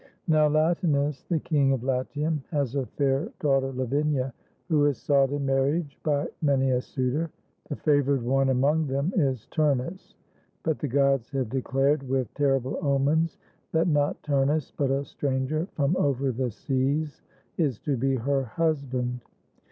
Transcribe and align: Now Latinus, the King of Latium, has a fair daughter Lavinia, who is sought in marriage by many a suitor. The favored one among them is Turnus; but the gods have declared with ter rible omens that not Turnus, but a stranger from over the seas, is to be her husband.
Now 0.27 0.47
Latinus, 0.47 1.21
the 1.29 1.37
King 1.39 1.73
of 1.73 1.83
Latium, 1.83 2.43
has 2.49 2.73
a 2.73 2.87
fair 2.87 3.31
daughter 3.39 3.71
Lavinia, 3.71 4.33
who 4.67 4.87
is 4.87 4.97
sought 4.97 5.29
in 5.29 5.45
marriage 5.45 5.95
by 6.01 6.27
many 6.41 6.71
a 6.71 6.81
suitor. 6.81 7.29
The 7.69 7.75
favored 7.75 8.23
one 8.23 8.49
among 8.49 8.87
them 8.87 9.13
is 9.15 9.45
Turnus; 9.51 10.15
but 10.63 10.79
the 10.79 10.87
gods 10.87 11.29
have 11.33 11.49
declared 11.49 12.01
with 12.01 12.33
ter 12.33 12.59
rible 12.59 12.83
omens 12.83 13.37
that 13.73 13.87
not 13.87 14.19
Turnus, 14.23 14.73
but 14.75 14.89
a 14.89 15.05
stranger 15.05 15.67
from 15.75 15.95
over 15.95 16.31
the 16.31 16.49
seas, 16.49 17.21
is 17.59 17.77
to 17.81 17.95
be 17.95 18.15
her 18.15 18.45
husband. 18.45 19.19